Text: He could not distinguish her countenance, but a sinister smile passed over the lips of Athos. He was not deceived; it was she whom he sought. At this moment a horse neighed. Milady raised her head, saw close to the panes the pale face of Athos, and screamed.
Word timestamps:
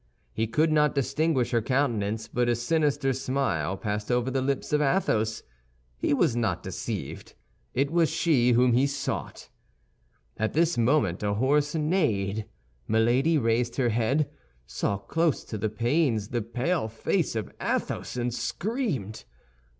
He 0.33 0.47
could 0.47 0.71
not 0.71 0.95
distinguish 0.95 1.51
her 1.51 1.61
countenance, 1.61 2.27
but 2.27 2.49
a 2.49 2.55
sinister 2.55 3.13
smile 3.13 3.77
passed 3.77 4.11
over 4.11 4.31
the 4.31 4.41
lips 4.41 4.73
of 4.73 4.81
Athos. 4.81 5.43
He 5.99 6.11
was 6.11 6.35
not 6.35 6.63
deceived; 6.63 7.35
it 7.75 7.91
was 7.91 8.09
she 8.09 8.53
whom 8.53 8.73
he 8.73 8.87
sought. 8.87 9.49
At 10.37 10.53
this 10.53 10.75
moment 10.75 11.21
a 11.21 11.35
horse 11.35 11.75
neighed. 11.75 12.45
Milady 12.87 13.37
raised 13.37 13.75
her 13.75 13.89
head, 13.89 14.27
saw 14.65 14.97
close 14.97 15.43
to 15.43 15.55
the 15.59 15.69
panes 15.69 16.29
the 16.29 16.41
pale 16.41 16.87
face 16.87 17.35
of 17.35 17.51
Athos, 17.61 18.17
and 18.17 18.33
screamed. 18.33 19.23